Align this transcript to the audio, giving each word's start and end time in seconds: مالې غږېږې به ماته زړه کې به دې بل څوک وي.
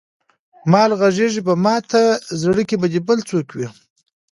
مالې 0.71 0.95
غږېږې 1.01 1.41
به 1.47 1.53
ماته 1.63 2.01
زړه 2.41 2.63
کې 2.69 2.75
به 2.81 2.87
دې 2.93 3.01
بل 3.07 3.19
څوک 3.29 3.47
وي. 3.53 3.67